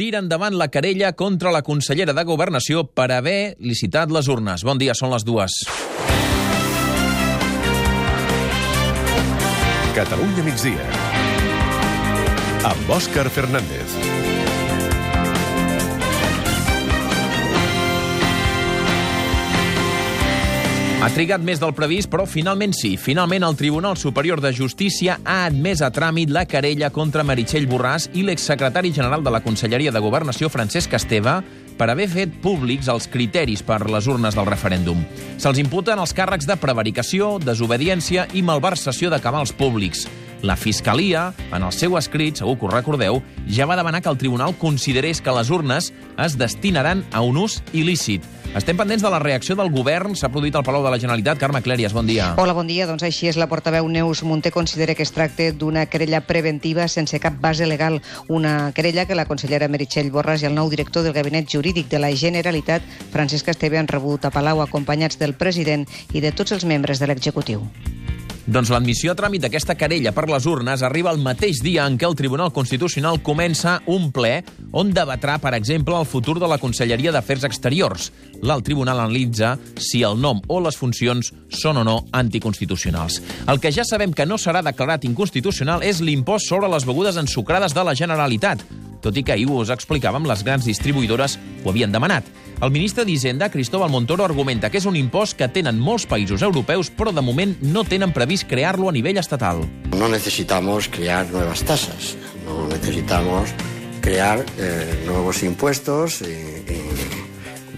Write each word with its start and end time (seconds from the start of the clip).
tira 0.00 0.22
endavant 0.22 0.54
la 0.56 0.70
querella 0.72 1.12
contra 1.12 1.50
la 1.52 1.60
consellera 1.60 2.14
de 2.16 2.22
Governació 2.24 2.86
per 2.96 3.10
haver 3.12 3.56
licitat 3.60 4.08
les 4.16 4.30
urnes. 4.32 4.64
Bon 4.64 4.80
dia, 4.80 4.94
són 4.96 5.12
les 5.12 5.26
dues. 5.28 5.58
Catalunya 9.98 10.46
migdia. 10.46 10.88
Amb 12.70 12.96
Òscar 12.96 13.28
Fernández. 13.28 14.49
Ha 21.00 21.08
trigat 21.08 21.40
més 21.40 21.56
del 21.56 21.70
previst, 21.72 22.10
però 22.12 22.26
finalment 22.28 22.74
sí. 22.76 22.90
Finalment 23.00 23.46
el 23.46 23.54
Tribunal 23.56 23.96
Superior 23.96 24.42
de 24.44 24.50
Justícia 24.52 25.14
ha 25.24 25.46
admès 25.46 25.80
a 25.80 25.88
tràmit 25.88 26.28
la 26.28 26.42
querella 26.44 26.90
contra 26.92 27.24
Meritxell 27.24 27.64
Borràs 27.70 28.10
i 28.12 28.20
l'exsecretari 28.26 28.90
general 28.92 29.24
de 29.24 29.32
la 29.32 29.40
Conselleria 29.40 29.94
de 29.96 30.02
Governació, 30.04 30.50
Francesc 30.52 30.92
Esteve, 30.98 31.38
per 31.80 31.86
haver 31.88 32.04
fet 32.12 32.34
públics 32.44 32.90
els 32.92 33.08
criteris 33.08 33.62
per 33.64 33.78
les 33.88 34.10
urnes 34.12 34.36
del 34.36 34.44
referèndum. 34.44 35.00
Se'ls 35.40 35.62
imputen 35.62 36.02
els 36.02 36.12
càrrecs 36.12 36.44
de 36.44 36.58
prevaricació, 36.60 37.38
desobediència 37.40 38.26
i 38.36 38.42
malversació 38.44 39.08
de 39.08 39.22
cabals 39.24 39.54
públics. 39.56 40.04
La 40.44 40.58
Fiscalia, 40.60 41.30
en 41.48 41.64
el 41.64 41.72
seu 41.72 41.96
escrit, 41.96 42.42
segur 42.42 42.58
que 42.58 42.68
ho 42.68 42.74
recordeu, 42.74 43.22
ja 43.48 43.64
va 43.64 43.80
demanar 43.80 44.02
que 44.04 44.12
el 44.12 44.20
tribunal 44.20 44.52
considerés 44.60 45.24
que 45.24 45.32
les 45.32 45.48
urnes 45.48 45.94
es 46.20 46.36
destinaran 46.36 47.06
a 47.12 47.24
un 47.24 47.40
ús 47.40 47.62
il·lícit. 47.72 48.28
Estem 48.50 48.74
pendents 48.74 49.02
de 49.04 49.10
la 49.12 49.20
reacció 49.22 49.54
del 49.54 49.68
govern. 49.70 50.16
S'ha 50.18 50.28
produït 50.34 50.56
al 50.58 50.64
Palau 50.66 50.82
de 50.82 50.90
la 50.90 50.98
Generalitat. 50.98 51.38
Carme 51.38 51.60
Clèries, 51.62 51.92
bon 51.94 52.08
dia. 52.08 52.32
Hola, 52.34 52.50
bon 52.56 52.66
dia. 52.66 52.88
Doncs 52.88 53.04
així 53.06 53.28
és. 53.30 53.38
La 53.38 53.46
portaveu 53.46 53.86
Neus 53.86 54.24
Munté 54.26 54.50
considera 54.50 54.96
que 54.98 55.06
es 55.06 55.14
tracta 55.14 55.52
d'una 55.54 55.84
querella 55.86 56.18
preventiva 56.26 56.88
sense 56.90 57.20
cap 57.22 57.38
base 57.38 57.68
legal. 57.70 58.00
Una 58.26 58.72
querella 58.74 59.06
que 59.06 59.14
la 59.14 59.28
consellera 59.30 59.70
Meritxell 59.70 60.10
Borràs 60.10 60.42
i 60.42 60.50
el 60.50 60.58
nou 60.58 60.66
director 60.72 61.06
del 61.06 61.14
Gabinet 61.14 61.46
Jurídic 61.46 61.86
de 61.94 62.02
la 62.02 62.10
Generalitat, 62.10 62.82
Francesc 63.14 63.54
Esteve, 63.54 63.78
han 63.78 63.86
rebut 63.86 64.26
a 64.26 64.34
Palau 64.34 64.66
acompanyats 64.66 65.22
del 65.22 65.38
president 65.38 65.86
i 66.10 66.18
de 66.18 66.34
tots 66.34 66.50
els 66.50 66.66
membres 66.66 66.98
de 66.98 67.06
l'executiu. 67.06 67.62
Doncs 68.48 68.70
l'admissió 68.72 69.12
a 69.12 69.16
tràmit 69.18 69.42
d'aquesta 69.44 69.76
querella 69.76 70.14
per 70.16 70.24
les 70.30 70.46
urnes 70.48 70.80
arriba 70.86 71.12
el 71.12 71.20
mateix 71.20 71.60
dia 71.60 71.84
en 71.84 71.98
què 72.00 72.06
el 72.08 72.16
Tribunal 72.16 72.52
Constitucional 72.56 73.20
comença 73.22 73.76
un 73.86 74.08
ple 74.14 74.40
on 74.72 74.94
debatrà, 74.96 75.36
per 75.42 75.52
exemple, 75.58 75.98
el 75.98 76.08
futur 76.08 76.38
de 76.40 76.48
la 76.48 76.58
Conselleria 76.58 77.12
d'Afers 77.12 77.44
Exteriors. 77.50 78.10
L'alt 78.40 78.64
tribunal 78.64 79.02
analitza 79.02 79.56
si 79.76 80.00
el 80.06 80.16
nom 80.20 80.40
o 80.48 80.60
les 80.64 80.78
funcions 80.80 81.32
són 81.52 81.82
o 81.82 81.84
no 81.84 81.98
anticonstitucionals. 82.16 83.20
El 83.46 83.60
que 83.60 83.72
ja 83.76 83.84
sabem 83.84 84.14
que 84.16 84.26
no 84.26 84.40
serà 84.40 84.64
declarat 84.64 85.04
inconstitucional 85.04 85.84
és 85.84 86.00
l'impost 86.00 86.48
sobre 86.48 86.70
les 86.72 86.88
begudes 86.88 87.20
ensucrades 87.20 87.76
de 87.76 87.84
la 87.84 87.94
Generalitat, 87.94 88.64
tot 89.00 89.16
i 89.16 89.24
que 89.24 89.32
ahir 89.34 89.48
us 89.50 89.72
explicàvem, 89.72 90.26
les 90.28 90.44
grans 90.44 90.66
distribuïdores 90.66 91.38
ho 91.64 91.72
havien 91.72 91.92
demanat. 91.92 92.28
El 92.60 92.72
ministre 92.74 93.06
d'Hisenda, 93.08 93.48
Cristóbal 93.48 93.88
Montoro, 93.88 94.24
argumenta 94.24 94.68
que 94.68 94.76
és 94.78 94.86
un 94.86 94.96
impost 95.00 95.38
que 95.38 95.48
tenen 95.48 95.80
molts 95.80 96.04
països 96.06 96.42
europeus, 96.44 96.90
però 96.92 97.12
de 97.16 97.24
moment 97.24 97.54
no 97.62 97.84
tenen 97.88 98.12
previst 98.12 98.48
crear-lo 98.50 98.90
a 98.90 98.92
nivell 98.92 99.16
estatal. 99.16 99.64
No 99.96 100.08
necesitamos 100.08 100.88
crear 100.88 101.26
nuevas 101.30 101.64
tasas, 101.64 102.16
no 102.44 102.68
necesitamos 102.68 103.54
crear 104.00 104.44
eh, 104.58 105.04
nuevos 105.06 105.42
impuestos 105.42 106.20
y, 106.22 106.24
y 106.68 106.80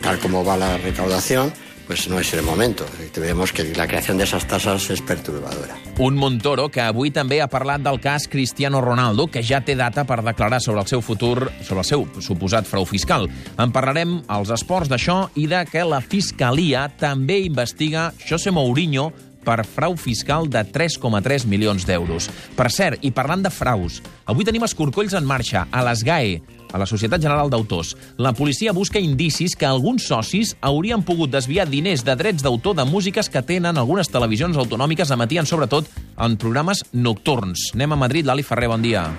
tal 0.01 0.19
como 0.19 0.45
va 0.45 0.57
la 0.57 0.77
recaudación, 0.79 1.53
pues 1.87 2.09
no 2.09 2.19
es 2.19 2.33
el 2.35 2.43
momento. 2.43 2.85
Vemos 3.17 3.53
que 3.53 3.65
la 3.75 3.87
creación 3.87 4.19
de 4.19 4.25
esas 4.25 4.47
tasas 4.47 4.91
es 4.91 5.01
perturbadora. 5.03 5.77
Un 5.99 6.17
Montoro 6.17 6.69
que 6.73 6.81
avui 6.81 7.11
també 7.13 7.41
ha 7.43 7.49
parlat 7.53 7.83
del 7.85 8.01
cas 8.01 8.29
Cristiano 8.31 8.81
Ronaldo, 8.81 9.27
que 9.29 9.43
ja 9.45 9.61
té 9.61 9.77
data 9.77 10.07
per 10.09 10.23
declarar 10.25 10.61
sobre 10.61 10.81
el 10.81 10.89
seu 10.89 11.03
futur, 11.03 11.51
sobre 11.63 11.83
el 11.83 11.89
seu 11.89 12.07
suposat 12.21 12.67
frau 12.67 12.87
fiscal. 12.89 13.29
En 13.59 13.75
parlarem 13.75 14.21
als 14.33 14.53
esports 14.55 14.91
d'això 14.91 15.27
i 15.37 15.47
de 15.51 15.65
que 15.69 15.85
la 15.85 16.01
Fiscalia 16.01 16.89
també 16.99 17.43
investiga 17.45 18.11
José 18.29 18.51
Mourinho 18.51 19.11
per 19.45 19.63
frau 19.67 19.97
fiscal 19.99 20.49
de 20.51 20.63
3,3 20.65 21.47
milions 21.51 21.87
d'euros. 21.87 22.31
Per 22.57 22.71
cert, 22.71 23.03
i 23.03 23.13
parlant 23.15 23.43
de 23.45 23.53
fraus, 23.53 24.01
avui 24.27 24.47
tenim 24.49 24.65
escorcolls 24.67 25.15
en 25.19 25.27
marxa 25.29 25.67
a 25.71 25.85
les 25.87 26.05
GAE, 26.07 26.41
a 26.73 26.81
la 26.81 26.89
Societat 26.89 27.21
General 27.21 27.51
d'Autors. 27.53 27.93
La 28.17 28.33
policia 28.33 28.73
busca 28.73 29.01
indicis 29.03 29.55
que 29.59 29.69
alguns 29.69 30.09
socis 30.09 30.57
haurien 30.61 31.05
pogut 31.05 31.31
desviar 31.31 31.69
diners 31.69 32.05
de 32.05 32.17
drets 32.17 32.43
d'autor 32.43 32.79
de 32.79 32.89
músiques 32.89 33.29
que 33.29 33.45
tenen 33.45 33.79
algunes 33.79 34.09
televisions 34.09 34.57
autonòmiques 34.57 35.13
emetien 35.13 35.47
sobretot 35.47 35.91
en 36.17 36.41
programes 36.41 36.87
nocturns. 36.93 37.71
Anem 37.77 37.93
a 37.93 38.03
Madrid, 38.07 38.27
Lali 38.27 38.43
Ferrer, 38.47 38.73
bon 38.73 38.83
dia. 38.83 39.11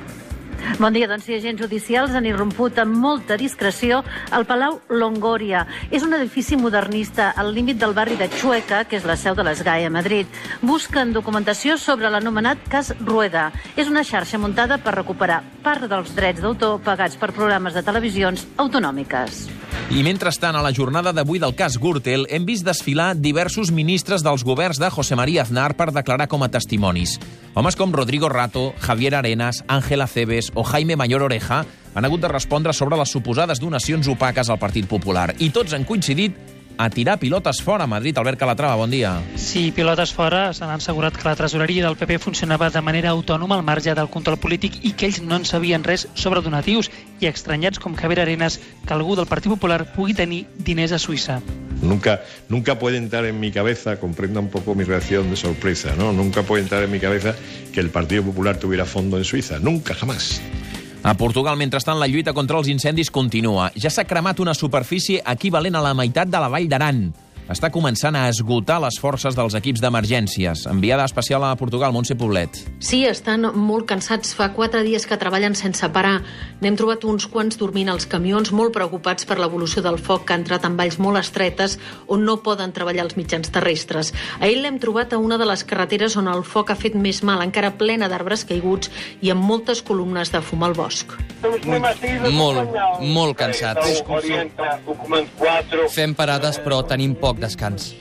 Bon 0.80 0.94
dia, 0.94 1.08
doncs, 1.08 1.26
si 1.28 1.36
agents 1.36 1.62
judicials 1.62 2.14
han 2.16 2.26
irromput 2.26 2.80
amb 2.82 2.96
molta 2.98 3.38
discreció 3.38 4.02
al 4.32 4.48
Palau 4.50 4.80
Longoria. 4.90 5.66
És 5.92 6.06
un 6.08 6.16
edifici 6.18 6.58
modernista 6.58 7.30
al 7.38 7.54
límit 7.54 7.80
del 7.82 7.94
barri 7.94 8.18
de 8.20 8.30
Chueca, 8.32 8.84
que 8.90 8.98
és 8.98 9.08
la 9.08 9.18
seu 9.20 9.36
de 9.36 9.46
les 9.46 9.64
GAE 9.64 9.88
a 9.88 9.94
Madrid. 9.94 10.28
Busquen 10.62 11.14
documentació 11.14 11.78
sobre 11.78 12.10
l'anomenat 12.10 12.64
cas 12.72 12.94
Rueda. 13.00 13.52
És 13.76 13.92
una 13.92 14.06
xarxa 14.08 14.40
muntada 14.42 14.80
per 14.80 14.96
recuperar 14.98 15.44
part 15.64 15.86
dels 15.88 16.16
drets 16.16 16.42
d'autor 16.42 16.80
pagats 16.84 17.20
per 17.20 17.34
programes 17.36 17.76
de 17.76 17.84
televisions 17.84 18.48
autonòmiques. 18.58 19.63
I 19.94 20.02
mentrestant, 20.02 20.56
a 20.58 20.62
la 20.66 20.72
jornada 20.74 21.12
d'avui 21.14 21.38
del 21.38 21.52
cas 21.54 21.76
Gürtel, 21.78 22.24
hem 22.34 22.48
vist 22.48 22.66
desfilar 22.66 23.12
diversos 23.14 23.70
ministres 23.70 24.24
dels 24.26 24.42
governs 24.42 24.80
de 24.82 24.90
José 24.90 25.14
María 25.14 25.44
Aznar 25.44 25.76
per 25.78 25.92
declarar 25.94 26.26
com 26.32 26.42
a 26.42 26.48
testimonis. 26.50 27.20
Homes 27.54 27.78
com 27.78 27.94
Rodrigo 27.94 28.26
Rato, 28.26 28.72
Javier 28.82 29.14
Arenas, 29.14 29.62
Ángela 29.68 30.08
Cebes 30.08 30.50
o 30.56 30.64
Jaime 30.64 30.96
Mayor 30.98 31.22
Oreja 31.22 31.62
han 31.94 32.06
hagut 32.06 32.26
de 32.26 32.34
respondre 32.34 32.74
sobre 32.74 32.98
les 32.98 33.14
suposades 33.14 33.62
donacions 33.62 34.10
opaques 34.10 34.50
al 34.50 34.58
Partit 34.58 34.90
Popular. 34.90 35.36
I 35.38 35.52
tots 35.54 35.78
han 35.78 35.86
coincidit 35.86 36.42
a 36.78 36.90
tirar 36.90 37.20
pilotes 37.20 37.62
fora 37.62 37.84
a 37.84 37.88
Madrid. 37.88 38.18
Albert 38.18 38.40
Calatrava, 38.40 38.76
bon 38.76 38.92
dia. 38.92 39.22
Sí, 39.36 39.72
pilotes 39.72 40.14
fora. 40.14 40.52
S'han 40.54 40.72
assegurat 40.74 41.16
que 41.16 41.28
la 41.28 41.36
tresoreria 41.36 41.86
del 41.86 41.98
PP 41.98 42.20
funcionava 42.20 42.70
de 42.70 42.82
manera 42.82 43.12
autònoma 43.12 43.56
al 43.56 43.64
marge 43.64 43.94
del 43.96 44.10
control 44.10 44.38
polític 44.38 44.80
i 44.84 44.94
que 44.94 45.08
ells 45.10 45.22
no 45.22 45.38
en 45.40 45.46
sabien 45.46 45.84
res 45.84 46.08
sobre 46.16 46.42
donatius 46.42 46.92
i 47.22 47.30
estranyats 47.30 47.80
com 47.80 47.96
Javier 47.96 48.24
Arenas 48.24 48.60
que 48.60 48.94
algú 48.94 49.16
del 49.16 49.30
Partit 49.30 49.52
Popular 49.54 49.84
pugui 49.94 50.14
tenir 50.18 50.46
diners 50.58 50.94
a 50.94 51.00
Suïssa. 51.00 51.40
Nunca, 51.82 52.22
nunca 52.50 52.80
puede 52.80 52.98
entrar 52.98 53.26
en 53.26 53.40
mi 53.40 53.52
cabeza, 53.52 54.00
comprenda 54.00 54.40
un 54.40 54.50
poco 54.50 54.74
mi 54.74 54.84
reacción 54.84 55.30
de 55.30 55.36
sorpresa, 55.36 55.94
¿no? 55.98 56.14
Nunca 56.14 56.44
puede 56.44 56.64
entrar 56.64 56.84
en 56.84 56.92
mi 56.92 57.00
cabeza 57.00 57.36
que 57.74 57.80
el 57.80 57.90
Partido 57.90 58.24
Popular 58.24 58.58
tuviera 58.58 58.86
fondo 58.86 59.18
en 59.18 59.26
Suiza. 59.26 59.60
Nunca, 59.60 59.94
jamás. 59.94 60.42
A 61.04 61.18
Portugal, 61.20 61.58
mentrestant, 61.60 62.00
la 62.00 62.08
lluita 62.08 62.32
contra 62.32 62.56
els 62.62 62.70
incendis 62.72 63.10
continua. 63.12 63.68
Ja 63.76 63.90
s'ha 63.92 64.06
cremat 64.08 64.40
una 64.40 64.54
superfície 64.56 65.20
equivalent 65.34 65.76
a 65.76 65.84
la 65.84 65.92
meitat 66.00 66.32
de 66.32 66.40
la 66.40 66.48
Vall 66.48 66.70
d'Aran 66.72 67.10
està 67.52 67.70
començant 67.74 68.16
a 68.16 68.28
esgotar 68.32 68.80
les 68.84 68.98
forces 69.02 69.36
dels 69.36 69.56
equips 69.58 69.82
d'emergències. 69.84 70.66
Enviada 70.72 71.06
especial 71.06 71.44
a 71.44 71.56
Portugal, 71.60 71.92
Montse 71.94 72.16
Poblet. 72.16 72.62
Sí, 72.80 73.04
estan 73.06 73.48
molt 73.56 73.88
cansats. 73.90 74.34
Fa 74.38 74.52
quatre 74.56 74.84
dies 74.86 75.06
que 75.08 75.18
treballen 75.20 75.56
sense 75.56 75.88
parar. 75.94 76.22
N'hem 76.64 76.78
trobat 76.80 77.04
uns 77.10 77.28
quants 77.28 77.60
dormint 77.60 77.92
als 77.92 78.08
camions, 78.10 78.54
molt 78.56 78.74
preocupats 78.76 79.28
per 79.28 79.40
l'evolució 79.42 79.84
del 79.84 80.00
foc 80.00 80.28
que 80.28 80.36
ha 80.36 80.40
entrat 80.40 80.66
en 80.68 80.78
valls 80.80 81.00
molt 81.04 81.20
estretes 81.20 81.78
on 82.08 82.24
no 82.26 82.40
poden 82.46 82.72
treballar 82.76 83.08
els 83.08 83.18
mitjans 83.20 83.52
terrestres. 83.54 84.14
Ahir 84.40 84.62
l'hem 84.62 84.80
trobat 84.80 85.14
a 85.14 85.20
una 85.22 85.38
de 85.38 85.48
les 85.50 85.66
carreteres 85.68 86.18
on 86.20 86.30
el 86.32 86.44
foc 86.48 86.72
ha 86.72 86.80
fet 86.80 86.96
més 86.96 87.24
mal, 87.24 87.44
encara 87.44 87.74
plena 87.78 88.10
d'arbres 88.12 88.46
caiguts 88.48 88.92
i 89.22 89.32
amb 89.34 89.44
moltes 89.44 89.84
columnes 89.84 90.32
de 90.32 90.42
fum 90.42 90.64
al 90.64 90.76
bosc. 90.78 91.12
Molt, 92.32 92.78
molt 93.02 93.38
cansats. 93.38 94.02
Fem 95.94 96.16
parades, 96.16 96.60
però 96.64 96.82
tenim 96.88 97.16
poc 97.20 97.33
descans. 97.40 97.94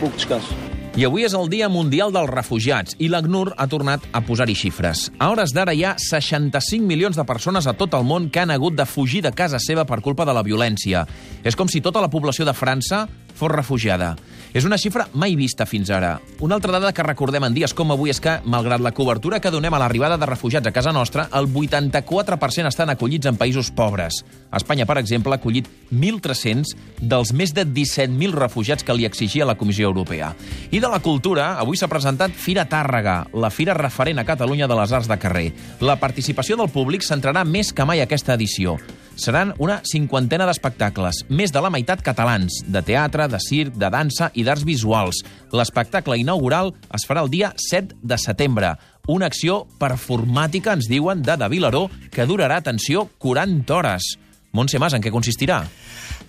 Puc 0.00 0.14
descans. 0.14 0.52
I 0.98 1.04
avui 1.06 1.22
és 1.22 1.34
el 1.38 1.46
Dia 1.46 1.68
Mundial 1.70 2.10
dels 2.10 2.28
Refugiats 2.32 2.96
i 2.98 3.06
l'ACNUR 3.08 3.52
ha 3.54 3.66
tornat 3.70 4.02
a 4.10 4.20
posar-hi 4.26 4.56
xifres. 4.58 5.04
A 5.22 5.28
hores 5.30 5.54
d'ara 5.54 5.72
hi 5.72 5.84
ha 5.86 5.94
65 6.02 6.82
milions 6.82 7.14
de 7.14 7.24
persones 7.24 7.68
a 7.70 7.76
tot 7.78 7.94
el 7.94 8.02
món 8.04 8.26
que 8.28 8.42
han 8.42 8.50
hagut 8.50 8.74
de 8.74 8.86
fugir 8.90 9.22
de 9.22 9.30
casa 9.30 9.60
seva 9.62 9.86
per 9.86 10.00
culpa 10.02 10.26
de 10.26 10.34
la 10.34 10.42
violència. 10.42 11.04
És 11.46 11.54
com 11.54 11.70
si 11.70 11.80
tota 11.80 12.02
la 12.02 12.10
població 12.10 12.44
de 12.44 12.56
França 12.58 13.04
fos 13.34 13.52
refugiada. 13.52 14.16
És 14.50 14.64
una 14.66 14.78
xifra 14.82 15.04
mai 15.14 15.36
vista 15.38 15.62
fins 15.66 15.92
ara. 15.94 16.16
Una 16.42 16.56
altra 16.56 16.72
dada 16.74 16.90
que 16.92 17.04
recordem 17.06 17.44
en 17.46 17.54
dies 17.54 17.70
com 17.76 17.92
avui 17.94 18.10
és 18.10 18.18
que, 18.18 18.40
malgrat 18.50 18.82
la 18.82 18.90
cobertura 18.90 19.38
que 19.38 19.52
donem 19.54 19.74
a 19.74 19.78
l'arribada 19.78 20.16
de 20.18 20.26
refugiats 20.26 20.66
a 20.66 20.72
casa 20.74 20.90
nostra, 20.92 21.28
el 21.38 21.46
84% 21.46 22.66
estan 22.66 22.90
acollits 22.90 23.30
en 23.30 23.38
països 23.38 23.70
pobres. 23.70 24.24
Espanya, 24.50 24.88
per 24.90 24.98
exemple, 24.98 25.30
ha 25.36 25.38
acollit 25.38 25.68
1.300 25.92 26.74
dels 26.98 27.30
més 27.32 27.54
de 27.54 27.62
17.000 27.62 28.34
refugiats 28.34 28.82
que 28.82 28.96
li 28.96 29.06
exigia 29.06 29.46
la 29.46 29.54
Comissió 29.60 29.86
Europea. 29.86 30.32
I 30.70 30.80
de 30.82 30.90
la 30.90 30.98
cultura, 30.98 31.52
avui 31.62 31.78
s'ha 31.78 31.90
presentat 31.90 32.34
Fira 32.34 32.66
Tàrrega, 32.66 33.20
la 33.30 33.52
fira 33.54 33.76
referent 33.78 34.18
a 34.18 34.26
Catalunya 34.26 34.66
de 34.66 34.80
les 34.80 34.96
arts 34.98 35.10
de 35.10 35.18
carrer. 35.22 35.52
La 35.78 36.00
participació 36.02 36.58
del 36.58 36.74
públic 36.74 37.06
centrarà 37.06 37.46
més 37.46 37.70
que 37.70 37.86
mai 37.86 38.02
aquesta 38.02 38.34
edició. 38.34 38.80
Seran 39.20 39.50
una 39.60 39.82
cinquantena 39.84 40.46
d'espectacles, 40.48 41.18
més 41.28 41.52
de 41.52 41.60
la 41.60 41.68
meitat 41.68 42.00
catalans, 42.00 42.62
de 42.64 42.80
teatre, 42.80 43.26
de 43.28 43.36
circ, 43.44 43.74
de 43.76 43.90
dansa 43.92 44.30
i 44.32 44.46
d'arts 44.46 44.64
visuals. 44.64 45.18
L'espectacle 45.52 46.16
inaugural 46.16 46.72
es 46.96 47.04
farà 47.04 47.20
el 47.26 47.28
dia 47.28 47.50
7 47.60 47.98
de 48.00 48.16
setembre. 48.16 48.72
Una 49.12 49.28
acció 49.28 49.66
performàtica, 49.82 50.72
ens 50.72 50.88
diuen, 50.88 51.20
de 51.20 51.36
De 51.36 51.50
Vilaró, 51.52 51.90
que 52.08 52.24
durarà, 52.24 52.62
atenció, 52.64 53.10
40 53.20 53.76
hores. 53.76 54.08
Montse 54.52 54.80
Mas, 54.82 54.94
en 54.96 55.02
què 55.02 55.12
consistirà? 55.14 55.62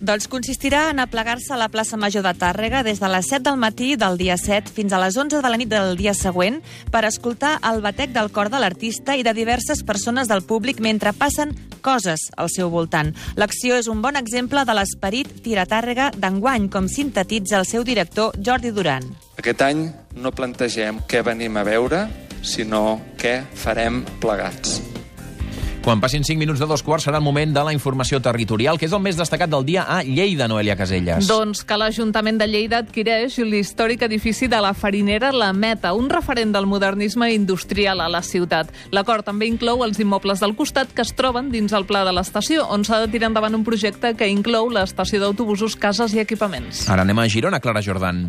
Doncs 0.01 0.27
consistirà 0.29 0.87
en 0.89 1.01
aplegar-se 1.01 1.53
a 1.53 1.57
la 1.57 1.69
plaça 1.69 1.97
Major 1.97 2.23
de 2.25 2.33
Tàrrega 2.37 2.81
des 2.85 2.99
de 3.01 3.09
les 3.09 3.27
7 3.29 3.43
del 3.45 3.57
matí 3.61 3.95
del 3.97 4.17
dia 4.17 4.37
7 4.37 4.73
fins 4.73 4.93
a 4.93 4.99
les 5.01 5.17
11 5.17 5.41
de 5.41 5.49
la 5.49 5.57
nit 5.61 5.69
del 5.69 5.95
dia 5.97 6.13
següent 6.17 6.59
per 6.93 7.03
escoltar 7.05 7.59
el 7.69 7.81
batec 7.85 8.13
del 8.13 8.31
cor 8.33 8.49
de 8.49 8.61
l'artista 8.61 9.17
i 9.17 9.25
de 9.25 9.33
diverses 9.37 9.83
persones 9.85 10.29
del 10.29 10.41
públic 10.41 10.81
mentre 10.81 11.13
passen 11.13 11.53
coses 11.81 12.29
al 12.37 12.49
seu 12.53 12.69
voltant. 12.69 13.13
L'acció 13.37 13.77
és 13.77 13.89
un 13.89 14.01
bon 14.01 14.17
exemple 14.17 14.65
de 14.65 14.77
l'esperit 14.77 15.29
tiratàrrega 15.45 16.11
d'enguany, 16.17 16.69
com 16.69 16.89
sintetitza 16.89 17.57
el 17.61 17.69
seu 17.69 17.85
director 17.85 18.37
Jordi 18.37 18.73
Duran. 18.73 19.05
Aquest 19.41 19.65
any 19.65 19.87
no 20.13 20.33
plantegem 20.33 21.01
què 21.09 21.25
venim 21.25 21.57
a 21.57 21.65
veure, 21.65 22.07
sinó 22.41 23.01
què 23.17 23.41
farem 23.53 24.03
plegats. 24.21 24.90
Quan 25.81 25.97
passin 25.97 26.21
5 26.21 26.37
minuts 26.37 26.59
de 26.61 26.67
dos 26.69 26.83
quarts 26.85 27.07
serà 27.07 27.17
el 27.17 27.25
moment 27.25 27.55
de 27.55 27.61
la 27.65 27.71
informació 27.73 28.19
territorial, 28.21 28.77
que 28.77 28.85
és 28.85 28.91
el 28.93 29.01
més 29.01 29.17
destacat 29.17 29.49
del 29.49 29.63
dia 29.65 29.87
a 29.89 30.03
Lleida, 30.05 30.45
Noelia 30.45 30.75
Caselles. 30.77 31.25
Doncs 31.25 31.63
que 31.65 31.77
l'Ajuntament 31.79 32.37
de 32.37 32.45
Lleida 32.45 32.83
adquireix 32.83 33.39
l'històric 33.41 34.05
edifici 34.05 34.45
de 34.45 34.59
la 34.61 34.75
farinera 34.77 35.31
La 35.33 35.49
Meta, 35.57 35.95
un 35.97 36.11
referent 36.13 36.53
del 36.53 36.69
modernisme 36.69 37.31
industrial 37.33 38.05
a 38.05 38.11
la 38.13 38.21
ciutat. 38.21 38.69
L'acord 38.93 39.25
també 39.25 39.49
inclou 39.49 39.81
els 39.81 39.97
immobles 39.97 40.45
del 40.45 40.53
costat 40.53 40.93
que 40.93 41.01
es 41.01 41.15
troben 41.17 41.49
dins 41.49 41.73
el 41.73 41.89
pla 41.89 42.05
de 42.05 42.13
l'estació, 42.13 42.69
on 42.69 42.85
s'ha 42.85 43.01
de 43.01 43.09
tirar 43.09 43.31
endavant 43.33 43.57
un 43.57 43.65
projecte 43.65 44.13
que 44.13 44.29
inclou 44.29 44.69
l'estació 44.69 45.17
d'autobusos, 45.25 45.79
cases 45.81 46.13
i 46.13 46.21
equipaments. 46.21 46.85
Ara 46.93 47.01
anem 47.01 47.25
a 47.25 47.25
Girona, 47.25 47.59
Clara 47.59 47.81
Jordan. 47.81 48.27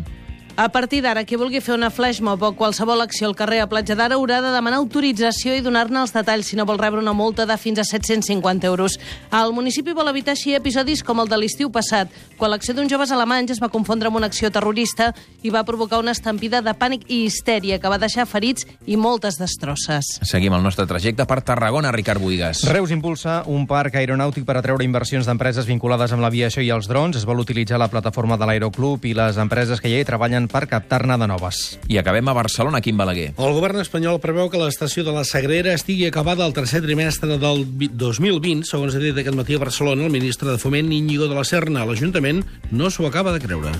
A 0.55 0.69
partir 0.69 1.01
d'ara, 1.01 1.23
qui 1.25 1.33
vulgui 1.33 1.57
fer 1.65 1.73
una 1.73 1.89
flash 1.89 2.19
mob 2.21 2.43
o 2.45 2.51
qualsevol 2.53 3.01
acció 3.01 3.25
al 3.25 3.33
carrer 3.33 3.63
a 3.63 3.65
Platja 3.65 3.95
d'Ara 3.97 4.19
haurà 4.19 4.37
de 4.37 4.51
demanar 4.53 4.77
autorització 4.77 5.55
i 5.57 5.63
donar-ne 5.65 5.97
els 5.97 6.11
detalls 6.13 6.51
si 6.51 6.59
no 6.59 6.67
vol 6.69 6.77
rebre 6.77 7.01
una 7.01 7.15
multa 7.17 7.47
de 7.49 7.55
fins 7.57 7.79
a 7.81 7.83
750 7.83 8.67
euros. 8.69 8.99
El 9.33 9.49
municipi 9.57 9.95
vol 9.97 10.11
evitar 10.11 10.35
així 10.37 10.53
episodis 10.53 11.01
com 11.01 11.23
el 11.23 11.31
de 11.31 11.39
l'estiu 11.41 11.71
passat, 11.73 12.11
quan 12.37 12.53
l'acció 12.53 12.75
d'uns 12.77 12.91
joves 12.91 13.09
alemanys 13.09 13.55
es 13.55 13.61
va 13.63 13.71
confondre 13.73 14.11
amb 14.11 14.19
una 14.19 14.29
acció 14.29 14.51
terrorista 14.53 15.07
i 15.41 15.49
va 15.49 15.63
provocar 15.65 15.97
una 16.03 16.13
estampida 16.13 16.61
de 16.61 16.75
pànic 16.77 17.09
i 17.09 17.23
histèria 17.25 17.81
que 17.81 17.89
va 17.89 17.97
deixar 17.97 18.27
ferits 18.29 18.69
i 18.85 18.93
moltes 18.93 19.41
destrosses. 19.41 20.19
Seguim 20.21 20.53
el 20.53 20.61
nostre 20.61 20.85
trajecte 20.85 21.25
per 21.25 21.41
Tarragona, 21.41 21.91
Ricard 21.91 22.21
Buigas. 22.21 22.61
Reus 22.69 22.93
impulsa 22.93 23.39
un 23.49 23.65
parc 23.65 23.97
aeronàutic 23.97 24.45
per 24.45 24.59
atreure 24.61 24.85
inversions 24.85 25.25
d'empreses 25.25 25.65
vinculades 25.65 26.13
amb 26.13 26.21
l'aviació 26.21 26.61
i 26.61 26.69
els 26.69 26.85
drons. 26.85 27.17
Es 27.17 27.25
vol 27.25 27.41
utilitzar 27.41 27.81
la 27.81 27.89
plataforma 27.89 28.37
de 28.37 28.45
l'Aeroclub 28.45 29.09
i 29.09 29.17
les 29.17 29.41
empreses 29.41 29.81
que 29.81 29.89
ja 29.89 29.97
hi 29.97 30.05
treballen 30.43 30.47
per 30.47 30.67
captar-ne 30.67 31.17
de 31.17 31.27
noves. 31.27 31.79
I 31.87 31.97
acabem 31.97 32.27
a 32.27 32.33
Barcelona, 32.33 32.81
Quim 32.81 32.97
Balaguer. 32.97 33.33
El 33.37 33.53
govern 33.53 33.79
espanyol 33.81 34.19
preveu 34.19 34.49
que 34.49 34.59
l'estació 34.59 35.03
de 35.03 35.13
la 35.13 35.23
Sagrera 35.23 35.73
estigui 35.73 36.07
acabada 36.07 36.45
el 36.45 36.53
tercer 36.53 36.81
trimestre 36.81 37.37
del 37.37 37.65
2020, 37.91 38.65
segons 38.65 38.95
ha 38.95 38.99
dit 38.99 39.17
aquest 39.17 39.35
matí 39.35 39.55
a 39.55 39.63
Barcelona 39.63 40.05
el 40.05 40.11
ministre 40.11 40.49
de 40.49 40.57
Foment 40.57 40.91
Íñigo 40.91 41.27
de 41.27 41.35
la 41.35 41.43
Serna. 41.43 41.85
L'Ajuntament 41.85 42.43
no 42.71 42.89
s'ho 42.89 43.07
acaba 43.07 43.33
de 43.33 43.39
creure. 43.39 43.73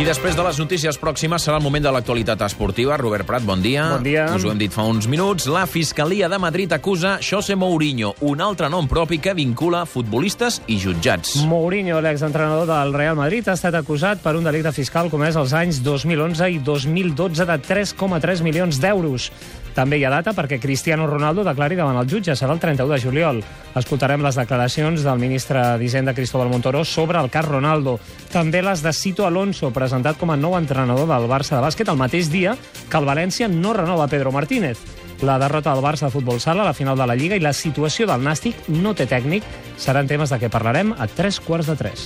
I 0.00 0.04
després 0.06 0.32
de 0.32 0.40
les 0.40 0.56
notícies 0.56 0.96
pròximes 0.96 1.44
serà 1.44 1.58
el 1.58 1.64
moment 1.66 1.84
de 1.84 1.90
l'actualitat 1.92 2.40
esportiva. 2.46 2.96
Robert 2.96 3.26
Prat, 3.28 3.44
bon 3.44 3.60
dia. 3.60 3.82
Bon 3.98 4.06
dia. 4.06 4.22
Us 4.32 4.46
ho 4.48 4.48
hem 4.48 4.56
dit 4.62 4.72
fa 4.72 4.86
uns 4.88 5.04
minuts. 5.04 5.44
La 5.44 5.66
Fiscalia 5.68 6.30
de 6.32 6.38
Madrid 6.40 6.72
acusa 6.72 7.18
José 7.20 7.52
Mourinho, 7.52 8.14
un 8.24 8.40
altre 8.40 8.70
nom 8.72 8.88
propi 8.88 9.18
que 9.20 9.34
vincula 9.36 9.82
futbolistes 9.84 10.62
i 10.72 10.78
jutjats. 10.80 11.42
Mourinho, 11.44 12.00
l'exentrenador 12.00 12.64
del 12.70 12.96
Real 12.96 13.20
Madrid, 13.20 13.44
ha 13.52 13.58
estat 13.60 13.76
acusat 13.76 14.24
per 14.24 14.38
un 14.40 14.48
delicte 14.48 14.72
fiscal 14.72 15.12
comès 15.12 15.36
als 15.36 15.52
anys 15.52 15.82
2011 15.84 16.48
i 16.48 16.62
2012 16.64 17.44
de 17.52 17.60
3,3 17.68 18.40
milions 18.46 18.80
d'euros. 18.80 19.28
També 19.74 19.98
hi 19.98 20.04
ha 20.04 20.12
data 20.12 20.34
perquè 20.36 20.58
Cristiano 20.60 21.06
Ronaldo 21.06 21.44
declari 21.46 21.78
davant 21.78 21.98
el 22.00 22.08
jutge. 22.10 22.34
Serà 22.36 22.54
el 22.54 22.62
31 22.62 22.94
de 22.94 23.00
juliol. 23.02 23.42
Escoltarem 23.78 24.22
les 24.24 24.38
declaracions 24.38 25.04
del 25.06 25.20
ministre 25.22 25.62
d'Hisenda 25.78 26.14
Cristóbal 26.14 26.50
Montoro 26.50 26.84
sobre 26.84 27.20
el 27.20 27.30
cas 27.30 27.46
Ronaldo. 27.46 27.98
També 28.32 28.62
les 28.62 28.82
de 28.82 28.92
Cito 28.92 29.26
Alonso, 29.26 29.70
presentat 29.70 30.18
com 30.18 30.30
a 30.30 30.38
nou 30.38 30.56
entrenador 30.58 31.06
del 31.10 31.28
Barça 31.30 31.56
de 31.56 31.64
bàsquet 31.66 31.88
el 31.88 32.00
mateix 32.00 32.30
dia 32.32 32.56
que 32.90 32.98
el 32.98 33.06
València 33.06 33.48
no 33.48 33.74
renova 33.76 34.08
Pedro 34.08 34.32
Martínez. 34.32 34.78
La 35.22 35.38
derrota 35.38 35.74
del 35.74 35.84
Barça 35.84 36.08
de 36.08 36.14
futbol 36.14 36.40
sala 36.40 36.62
a 36.62 36.70
la 36.70 36.74
final 36.74 36.96
de 36.96 37.06
la 37.06 37.14
Lliga 37.14 37.36
i 37.36 37.44
la 37.44 37.52
situació 37.52 38.06
del 38.08 38.24
Nàstic 38.24 38.70
no 38.72 38.94
té 38.96 39.04
tècnic 39.06 39.44
seran 39.76 40.08
temes 40.08 40.32
de 40.32 40.40
què 40.40 40.48
parlarem 40.48 40.94
a 40.96 41.06
tres 41.06 41.40
quarts 41.44 41.68
de 41.68 41.76
tres. 41.76 41.98